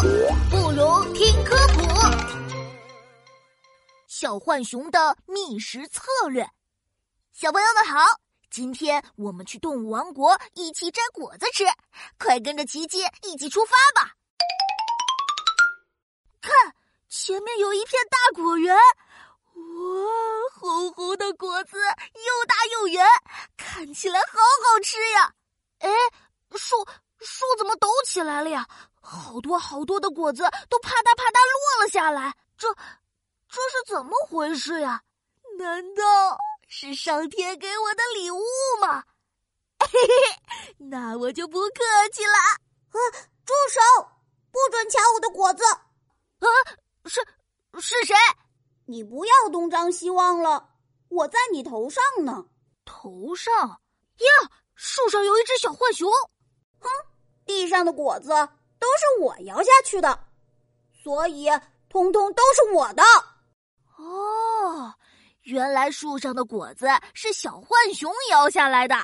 [0.00, 1.82] 不如听科普。
[4.06, 6.48] 小浣熊的觅食策略，
[7.32, 8.04] 小朋友们好，
[8.48, 11.64] 今天我们去动物王国一起摘果子吃，
[12.16, 14.12] 快跟着琪琪一起出发吧！
[16.40, 16.52] 看，
[17.08, 18.82] 前面有一片大果园，哇，
[20.60, 23.04] 红红的果子又大又圆，
[23.56, 25.32] 看起来好好吃呀！
[25.80, 25.90] 哎，
[26.56, 26.76] 树
[27.18, 28.64] 树怎么抖起来了呀？
[29.08, 32.68] 好多好多的果子都啪嗒啪嗒落了下来，这。
[33.50, 35.02] 这是怎么回事呀？
[35.58, 36.02] 难道
[36.68, 38.38] 是上天给我的礼物
[38.82, 39.02] 吗？
[39.80, 42.32] 嘿嘿嘿，那我就不客气了。
[42.32, 43.00] 啊！
[43.46, 43.80] 住手！
[44.52, 45.64] 不准抢我的果子！
[45.64, 46.46] 啊！
[47.06, 47.26] 是
[47.80, 48.14] 是谁？
[48.84, 50.68] 你不要东张西望了，
[51.08, 52.44] 我在你头上呢。
[52.84, 53.54] 头上？
[53.64, 54.50] 呀！
[54.74, 56.12] 树上有一只小浣熊。
[56.80, 56.88] 哼！
[57.46, 58.46] 地上的果子
[58.78, 60.18] 都是我摇下去的，
[61.02, 61.48] 所以
[61.88, 63.02] 通通都是我的。
[63.96, 64.94] 哦，
[65.42, 68.94] 原来树上的果子是小浣熊摇下来的。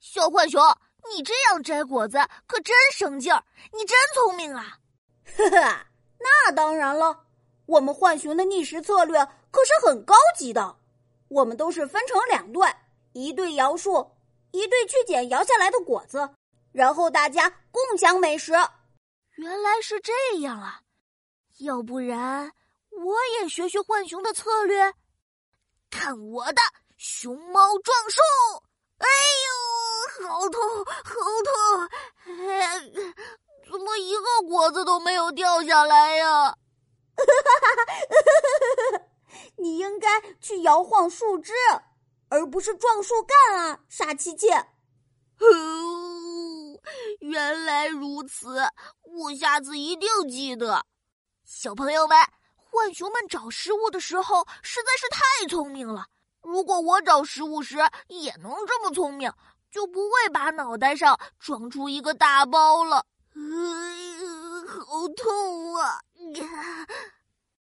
[0.00, 0.60] 小浣熊，
[1.14, 4.78] 你这样摘果子可真省劲儿，你真聪明啊！
[5.36, 5.86] 呵呵，
[6.18, 7.24] 那当然了，
[7.66, 10.76] 我们浣熊的觅食策略可是很高级的。
[11.28, 12.66] 我们都是分成两队，
[13.12, 14.10] 一队摇树，
[14.50, 16.28] 一队去捡摇下来的果子，
[16.72, 18.52] 然后大家共享美食。
[19.36, 20.82] 原来是这样啊，
[21.58, 22.52] 要不然。
[22.90, 24.94] 我也学学浣熊的策略，
[25.90, 26.60] 看我的
[26.98, 28.20] 熊猫撞树！
[28.98, 29.06] 哎
[30.22, 30.92] 呦，好痛，好
[31.42, 31.54] 痛！
[32.48, 32.78] 哎，
[33.70, 36.54] 怎么一个果子都没有掉下来呀？
[39.56, 41.54] 你应该去摇晃树枝，
[42.28, 44.50] 而不是撞树干啊，傻七七！
[44.50, 44.68] 哦，
[47.20, 48.58] 原来如此，
[49.22, 50.84] 我下次一定记得。
[51.44, 52.16] 小朋友们。
[52.72, 56.06] 浣熊们找食物的时候实在是太聪明了。
[56.40, 57.76] 如果我找食物时
[58.08, 59.30] 也能这么聪明，
[59.70, 63.04] 就不会把脑袋上撞出一个大包了。
[64.66, 66.00] 好痛啊！